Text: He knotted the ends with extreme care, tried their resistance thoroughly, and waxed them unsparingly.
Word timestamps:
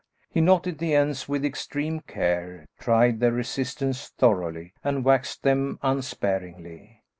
He 0.31 0.41
knotted 0.41 0.79
the 0.79 0.95
ends 0.95 1.29
with 1.29 1.45
extreme 1.45 1.99
care, 1.99 2.65
tried 2.79 3.19
their 3.19 3.33
resistance 3.33 4.07
thoroughly, 4.09 4.73
and 4.83 5.05
waxed 5.05 5.43
them 5.43 5.77
unsparingly. 5.83 7.03